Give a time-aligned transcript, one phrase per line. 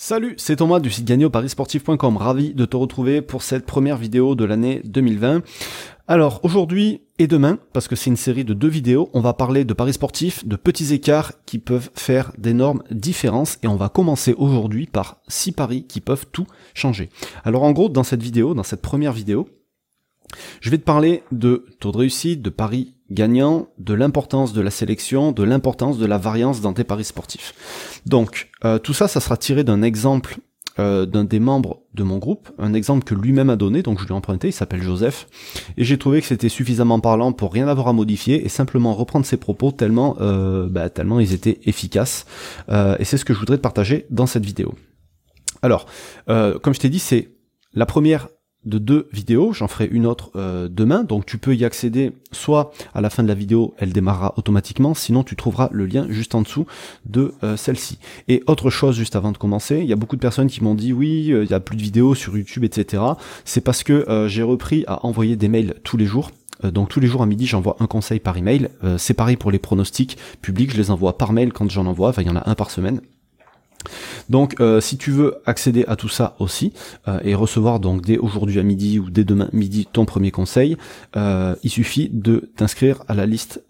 [0.00, 2.18] Salut, c'est Thomas du site gagnéoparisportif.com.
[2.18, 5.42] Ravi de te retrouver pour cette première vidéo de l'année 2020.
[6.06, 9.64] Alors aujourd'hui et demain, parce que c'est une série de deux vidéos, on va parler
[9.64, 14.34] de paris sportifs, de petits écarts qui peuvent faire d'énormes différences et on va commencer
[14.38, 17.08] aujourd'hui par six paris qui peuvent tout changer.
[17.42, 19.48] Alors en gros, dans cette vidéo, dans cette première vidéo,
[20.60, 24.70] je vais te parler de taux de réussite, de paris gagnants, de l'importance de la
[24.70, 28.00] sélection, de l'importance de la variance dans tes paris sportifs.
[28.06, 30.38] Donc euh, tout ça, ça sera tiré d'un exemple
[30.78, 34.04] euh, d'un des membres de mon groupe, un exemple que lui-même a donné, donc je
[34.04, 35.26] lui ai emprunté, il s'appelle Joseph,
[35.76, 39.26] et j'ai trouvé que c'était suffisamment parlant pour rien avoir à modifier et simplement reprendre
[39.26, 42.26] ses propos tellement, euh, bah, tellement ils étaient efficaces.
[42.70, 44.74] et c'est ce que je voudrais te partager dans cette vidéo.
[45.62, 45.86] Alors,
[46.26, 47.32] comme je t'ai dit, c'est
[47.74, 48.28] la première
[48.64, 52.72] de deux vidéos, j'en ferai une autre euh, demain, donc tu peux y accéder soit
[52.92, 56.34] à la fin de la vidéo, elle démarrera automatiquement, sinon tu trouveras le lien juste
[56.34, 56.66] en dessous
[57.06, 57.98] de euh, celle-ci.
[58.26, 60.74] Et autre chose juste avant de commencer, il y a beaucoup de personnes qui m'ont
[60.74, 63.02] dit oui, euh, il y a plus de vidéos sur YouTube, etc.
[63.44, 66.30] C'est parce que j'ai repris à envoyer des mails tous les jours.
[66.62, 68.68] Donc tous les jours à midi, j'envoie un conseil par email.
[68.96, 72.22] c'est pareil pour les pronostics publics, je les envoie par mail quand j'en envoie, enfin
[72.22, 73.00] il y en a un par semaine.
[74.28, 76.72] Donc euh, si tu veux accéder à tout ça aussi
[77.06, 80.76] euh, et recevoir donc dès aujourd'hui à midi ou dès demain midi ton premier conseil,
[81.16, 83.62] euh, il suffit de t'inscrire à la liste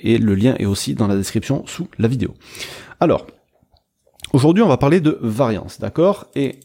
[0.00, 2.34] et le lien est aussi dans la description sous la vidéo.
[3.00, 3.26] Alors,
[4.32, 6.26] aujourd'hui on va parler de variance, d'accord?
[6.34, 6.60] Et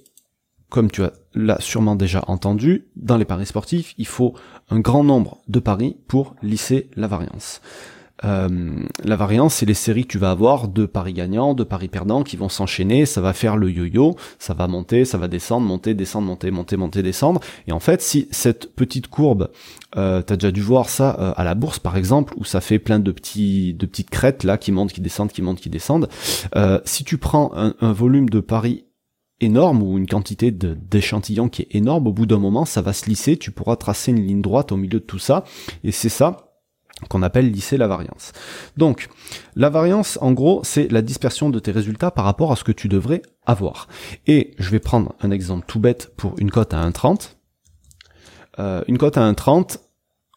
[0.69, 1.01] comme tu
[1.33, 4.33] l'as sûrement déjà entendu, dans les paris sportifs, il faut
[4.69, 7.61] un grand nombre de paris pour lisser la variance.
[8.23, 8.47] Euh,
[9.03, 12.23] la variance, c'est les séries que tu vas avoir de paris gagnants, de paris perdants
[12.23, 15.93] qui vont s'enchaîner, ça va faire le yo-yo, ça va monter, ça va descendre, monter,
[15.93, 17.41] descendre, monter, monter, monter, descendre.
[17.67, 19.49] Et en fait, si cette petite courbe,
[19.95, 22.79] euh, t'as déjà dû voir ça euh, à la bourse par exemple, où ça fait
[22.79, 26.09] plein de petits, de petites crêtes là qui montent, qui descendent, qui montent, qui descendent.
[26.55, 28.85] Euh, si tu prends un, un volume de paris
[29.39, 33.07] énorme ou une quantité d'échantillons qui est énorme, au bout d'un moment, ça va se
[33.07, 35.43] lisser, tu pourras tracer une ligne droite au milieu de tout ça,
[35.83, 36.46] et c'est ça
[37.09, 38.31] qu'on appelle lisser la variance.
[38.75, 39.09] Donc,
[39.55, 42.71] la variance, en gros, c'est la dispersion de tes résultats par rapport à ce que
[42.71, 43.87] tu devrais avoir.
[44.25, 47.35] Et je vais prendre un exemple tout bête pour une cote à 1,30.
[48.59, 49.77] Euh, une cote à 1,30,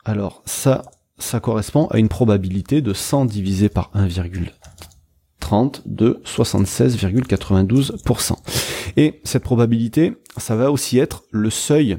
[0.05, 0.83] alors ça,
[1.19, 8.37] ça correspond à une probabilité de 100 divisé par 1,30 de 76,92%.
[8.97, 11.99] Et cette probabilité, ça va aussi être le seuil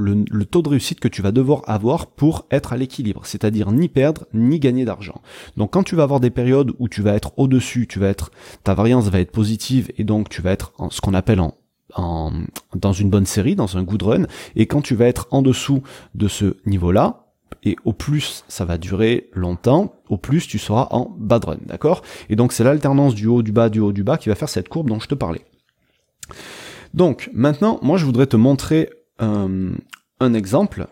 [0.00, 3.88] le, taux de réussite que tu vas devoir avoir pour être à l'équilibre, c'est-à-dire ni
[3.88, 5.20] perdre ni gagner d'argent.
[5.56, 8.30] Donc quand tu vas avoir des périodes où tu vas être au-dessus, tu vas être
[8.64, 11.54] ta variance va être positive et donc tu vas être en ce qu'on appelle en,
[11.94, 12.32] en
[12.74, 15.82] dans une bonne série, dans un good run, et quand tu vas être en dessous
[16.14, 17.26] de ce niveau-là,
[17.64, 22.02] et au plus ça va durer longtemps, au plus tu seras en bad run, d'accord?
[22.28, 24.48] Et donc c'est l'alternance du haut, du bas, du haut, du bas qui va faire
[24.48, 25.44] cette courbe dont je te parlais.
[26.94, 28.90] Donc maintenant, moi je voudrais te montrer
[29.22, 29.72] euh,
[30.20, 30.86] un exemple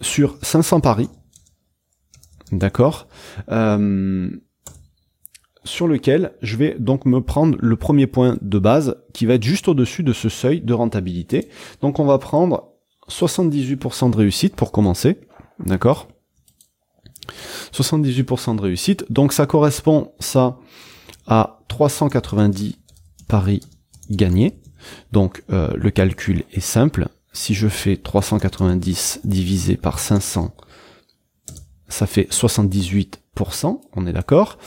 [0.00, 1.08] sur 500 paris,
[2.52, 3.08] d'accord,
[3.50, 4.30] euh,
[5.64, 9.44] sur lequel je vais donc me prendre le premier point de base qui va être
[9.44, 11.48] juste au-dessus de ce seuil de rentabilité.
[11.82, 12.72] Donc on va prendre
[13.08, 15.20] 78% de réussite pour commencer,
[15.58, 16.08] d'accord
[17.72, 20.58] 78% de réussite, donc ça correspond ça
[21.26, 22.76] à 390
[23.28, 23.60] paris
[24.10, 24.60] gagnés.
[25.12, 30.54] Donc euh, le calcul est simple, si je fais 390 divisé par 500,
[31.88, 34.58] ça fait 78%, on est d'accord.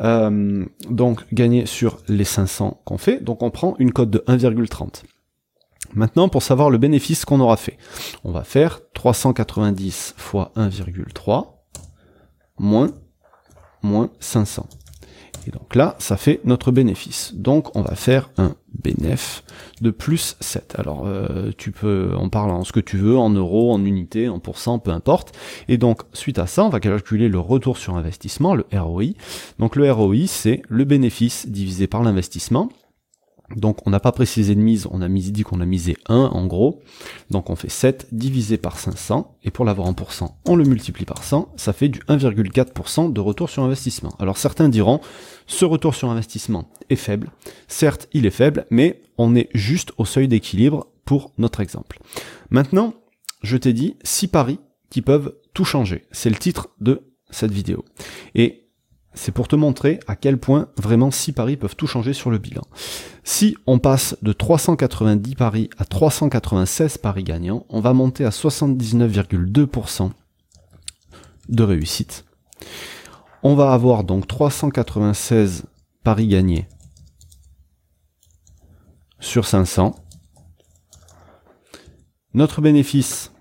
[0.00, 5.02] Euh, donc gagner sur les 500 qu'on fait, donc on prend une cote de 1,30.
[5.94, 7.76] Maintenant, pour savoir le bénéfice qu'on aura fait,
[8.24, 11.48] on va faire 390 fois 1,3
[12.58, 12.92] moins
[13.82, 14.66] moins 500.
[15.46, 17.34] Et donc là, ça fait notre bénéfice.
[17.34, 19.42] Donc on va faire un bénéf
[19.80, 20.74] de plus 7.
[20.78, 24.28] Alors euh, tu peux, on parle en ce que tu veux, en euros, en unités,
[24.28, 25.32] en pourcent, peu importe.
[25.68, 29.14] Et donc suite à ça, on va calculer le retour sur investissement, le ROI.
[29.58, 32.68] Donc le ROI, c'est le bénéfice divisé par l'investissement.
[33.56, 36.46] Donc on n'a pas précisé de mise, on a dit qu'on a misé 1 en
[36.46, 36.80] gros.
[37.30, 41.04] Donc on fait 7 divisé par 500, et pour l'avoir en pourcent, on le multiplie
[41.04, 44.14] par 100, ça fait du 1,4% de retour sur investissement.
[44.18, 45.00] Alors certains diront,
[45.46, 47.30] ce retour sur investissement est faible.
[47.68, 51.98] Certes, il est faible, mais on est juste au seuil d'équilibre pour notre exemple.
[52.50, 52.94] Maintenant,
[53.42, 54.60] je t'ai dit 6 paris
[54.90, 56.04] qui peuvent tout changer.
[56.12, 57.84] C'est le titre de cette vidéo.
[58.34, 58.61] Et
[59.14, 62.38] c'est pour te montrer à quel point vraiment 6 paris peuvent tout changer sur le
[62.38, 62.62] bilan.
[63.24, 70.10] Si on passe de 390 paris à 396 paris gagnants, on va monter à 79,2%
[71.48, 72.24] de réussite.
[73.42, 75.64] On va avoir donc 396
[76.04, 76.68] paris gagnés
[79.20, 79.94] sur 500.
[82.34, 83.32] Notre bénéfice,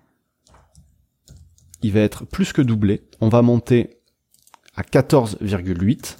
[1.82, 3.08] il va être plus que doublé.
[3.22, 4.01] On va monter
[4.76, 6.18] à 14,8.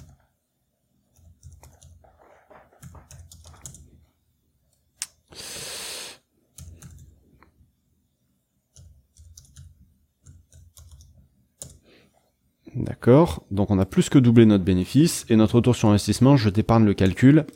[12.74, 16.48] D'accord Donc on a plus que doublé notre bénéfice et notre retour sur investissement, je
[16.48, 17.46] t'épargne le calcul,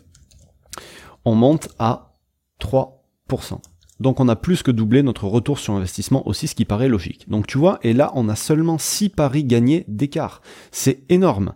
[1.24, 2.14] on monte à
[2.60, 3.60] 3%.
[4.00, 7.28] Donc on a plus que doublé notre retour sur investissement aussi, ce qui paraît logique.
[7.28, 10.42] Donc tu vois, et là on a seulement 6 paris gagnés d'écart.
[10.70, 11.54] C'est énorme.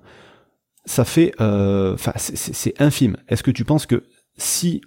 [0.87, 1.35] Ça fait...
[1.41, 3.17] Euh, enfin, c'est infime.
[3.29, 4.05] Est-ce que tu penses que
[4.39, 4.81] si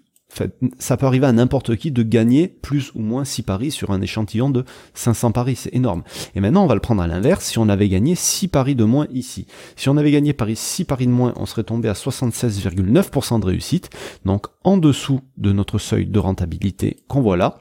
[0.80, 4.02] ça peut arriver à n'importe qui de gagner plus ou moins 6 paris sur un
[4.02, 6.04] échantillon de 500 paris, c'est énorme.
[6.36, 8.84] Et maintenant, on va le prendre à l'inverse, si on avait gagné 6 paris de
[8.84, 9.48] moins ici.
[9.76, 13.46] Si on avait gagné Paris 6 paris de moins, on serait tombé à 76,9% de
[13.46, 13.90] réussite,
[14.26, 17.60] donc en dessous de notre seuil de rentabilité qu'on voit là.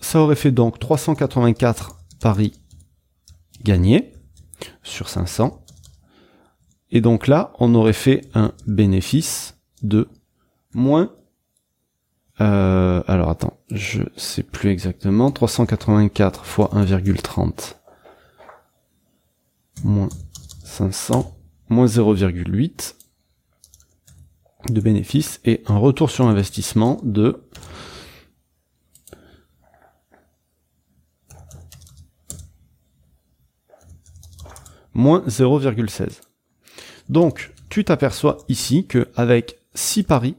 [0.00, 2.52] Ça aurait fait donc 384 paris
[3.62, 4.12] gagnés
[4.82, 5.64] sur 500.
[6.90, 10.08] Et donc là, on aurait fait un bénéfice de
[10.74, 11.12] moins.
[12.40, 17.74] Euh, alors attends, je sais plus exactement, 384 fois 1,30
[19.84, 20.08] moins
[20.64, 21.36] 500
[21.68, 22.94] moins 0,8
[24.68, 27.42] de bénéfice et un retour sur investissement de
[34.94, 36.20] moins 0,16.
[37.08, 40.36] Donc, tu t'aperçois ici que avec 6 paris,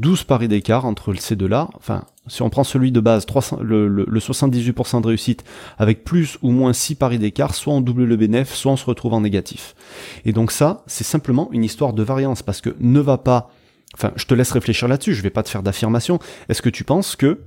[0.00, 1.68] 12 paris d'écart entre ces deux-là.
[1.76, 5.44] Enfin, si on prend celui de base, 300, le, le, 78% de réussite,
[5.78, 8.84] avec plus ou moins 6 paris d'écart, soit on double le bénéfice, soit on se
[8.84, 9.74] retrouve en négatif.
[10.24, 13.50] Et donc ça, c'est simplement une histoire de variance, parce que ne va pas...
[13.94, 16.18] Enfin, je te laisse réfléchir là-dessus, je vais pas te faire d'affirmation.
[16.48, 17.40] Est-ce que tu penses que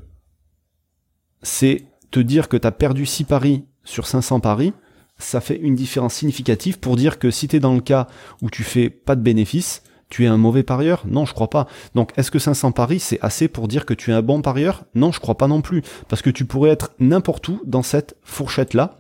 [1.42, 4.74] c'est te dire que tu as perdu 6 paris sur 500 paris,
[5.18, 8.08] ça fait une différence significative pour dire que si tu es dans le cas
[8.42, 11.04] où tu fais pas de bénéfice, tu es un mauvais parieur?
[11.08, 11.68] Non, je crois pas.
[11.96, 14.84] Donc est-ce que 500 paris, c'est assez pour dire que tu es un bon parieur?
[14.94, 15.82] Non, je crois pas non plus.
[16.08, 18.98] Parce que tu pourrais être n'importe où dans cette fourchette-là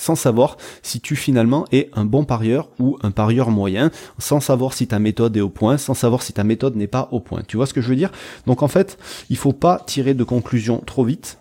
[0.00, 4.72] sans savoir si tu finalement es un bon parieur ou un parieur moyen, sans savoir
[4.72, 7.42] si ta méthode est au point, sans savoir si ta méthode n'est pas au point.
[7.46, 8.10] Tu vois ce que je veux dire?
[8.46, 8.98] Donc en fait,
[9.28, 11.38] il faut pas tirer de conclusions trop vite,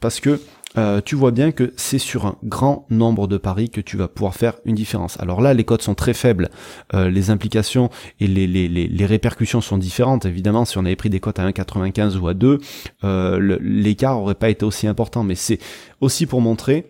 [0.00, 0.40] parce que
[0.78, 4.06] euh, tu vois bien que c'est sur un grand nombre de paris que tu vas
[4.06, 5.18] pouvoir faire une différence.
[5.18, 6.48] Alors là, les codes sont très faibles,
[6.94, 7.90] euh, les implications
[8.20, 10.26] et les, les, les, répercussions sont différentes.
[10.26, 12.58] Évidemment, si on avait pris des cotes à 1,95 ou à 2,
[13.02, 15.24] euh, l'écart aurait pas été aussi important.
[15.24, 15.58] Mais c'est
[16.00, 16.86] aussi pour montrer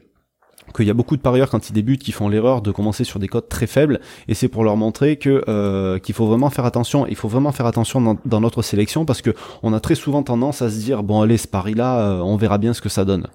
[0.77, 3.19] qu'il y a beaucoup de parieurs quand ils débutent qui font l'erreur de commencer sur
[3.19, 3.99] des cotes très faibles
[4.29, 7.67] et c'est pour leur montrer que qu'il faut vraiment faire attention il faut vraiment faire
[7.67, 9.35] attention dans, dans, notre sélection parce que
[9.65, 12.59] on a très souvent tendance à se dire bon allez ce pari là on verra
[12.59, 13.27] bien ce que ça donne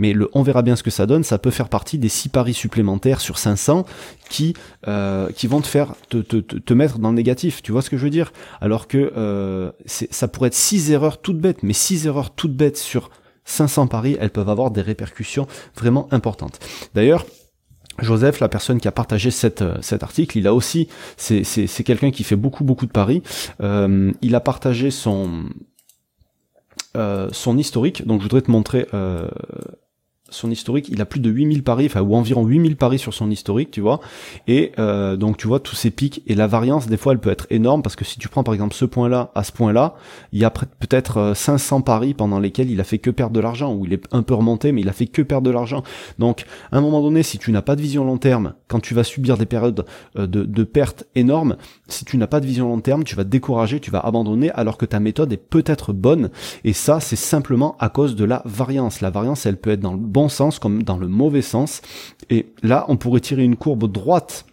[0.00, 2.30] mais le on verra bien ce que ça donne, ça peut faire partie des 6
[2.30, 3.86] paris supplémentaires sur 500
[4.28, 4.54] qui
[4.88, 7.90] euh, qui vont te faire te, te, te, mettre dans le négatif, tu vois ce
[7.90, 8.32] que je veux dire?
[8.60, 12.78] Alors que euh, ça pourrait être 6 erreurs toutes bêtes, mais 6 erreurs toutes bêtes
[12.78, 13.10] sur
[13.44, 16.58] 500 paris, elles peuvent avoir des répercussions vraiment importantes.
[16.94, 17.26] D'ailleurs,
[17.98, 22.24] Joseph, la personne qui a partagé cette, cet article, il a aussi, c'est quelqu'un qui
[22.24, 23.22] fait beaucoup beaucoup de paris.
[23.60, 25.44] Euh, il a partagé son
[26.96, 28.04] euh, son historique.
[28.04, 29.28] Donc je voudrais te montrer euh,
[30.30, 33.30] son historique, il a plus de 8000 paris, enfin ou environ 8000 paris sur son
[33.30, 34.00] historique, tu vois.
[34.46, 37.30] Et euh, donc tu vois tous ces pics et la variance des fois elle peut
[37.30, 39.94] être énorme parce que si tu prends par exemple ce point-là à ce point-là,
[40.32, 43.40] il y a peut-être 500 euh, paris pendant lesquels il a fait que perdre de
[43.40, 45.82] l'argent ou il est un peu remonté mais il a fait que perdre de l'argent.
[46.18, 48.94] Donc à un moment donné, si tu n'as pas de vision long terme, quand tu
[48.94, 49.84] vas subir des périodes
[50.18, 51.56] euh, de, de pertes énormes,
[51.88, 54.50] si tu n'as pas de vision long terme, tu vas te décourager, tu vas abandonner
[54.52, 56.30] alors que ta méthode est peut-être bonne
[56.64, 59.00] et ça c'est simplement à cause de la variance.
[59.00, 61.82] La variance elle peut être dans le bon sens comme dans le mauvais sens.
[62.28, 64.44] Et là, on pourrait tirer une courbe droite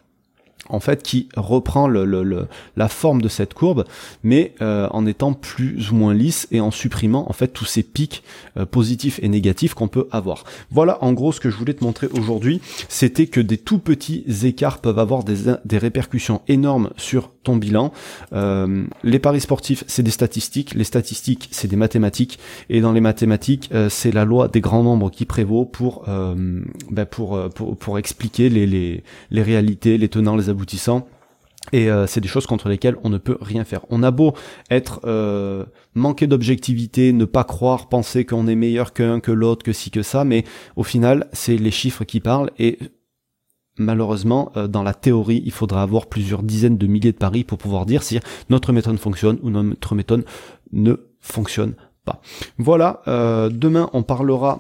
[0.70, 3.86] en fait qui reprend le, la forme de cette courbe
[4.24, 7.84] mais euh, en étant plus ou moins lisse et en supprimant en fait tous ces
[7.84, 8.24] pics
[8.58, 10.44] euh, positifs et négatifs qu'on peut avoir.
[10.72, 14.26] Voilà en gros ce que je voulais te montrer aujourd'hui, c'était que des tout petits
[14.44, 17.92] écarts peuvent avoir des répercussions énormes sur ton bilan.
[18.34, 22.40] Euh, les paris sportifs c'est des statistiques, les statistiques c'est des mathématiques
[22.70, 27.50] et dans les mathématiques c'est la loi des grands nombres qui prévaut pour, ben pour,
[27.50, 31.08] pour, expliquer les, les, les réalités, les tenants, les aboutissant.
[31.74, 33.82] Et euh, c'est des choses contre lesquelles on ne peut rien faire.
[33.90, 34.34] On a beau
[34.70, 39.74] être euh, manqué d'objectivité, ne pas croire, penser qu'on est meilleur qu'un, que l'autre, que
[39.74, 40.44] ci, que ça, mais
[40.76, 42.52] au final, c'est les chiffres qui parlent.
[42.58, 42.80] Et
[43.78, 47.58] malheureusement, euh, dans la théorie, il faudra avoir plusieurs dizaines de milliers de paris pour
[47.58, 48.20] pouvoir dire si
[48.50, 50.26] notre méthode fonctionne ou notre méthode
[50.72, 51.74] ne fonctionne
[52.06, 52.22] pas.
[52.58, 54.58] Voilà, euh, demain on parlera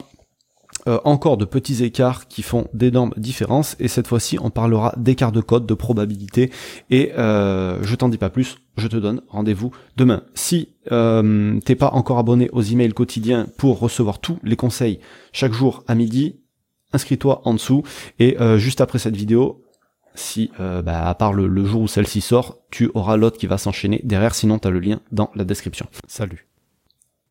[0.87, 5.31] euh, encore de petits écarts qui font d'énormes différences et cette fois-ci on parlera d'écart
[5.31, 6.51] de code, de probabilité
[6.89, 10.23] et je t'en dis pas plus, je te donne rendez-vous demain.
[10.33, 14.99] Si t'es pas encore abonné aux emails quotidiens pour recevoir tous les conseils
[15.31, 16.35] chaque jour à midi,
[16.93, 17.83] inscris-toi en dessous.
[18.19, 19.63] Et euh, juste après cette vidéo,
[20.15, 23.47] si euh, bah, à part le, le jour où celle-ci sort, tu auras l'autre qui
[23.47, 25.87] va s'enchaîner derrière, sinon tu as le lien dans la description.
[26.07, 26.47] Salut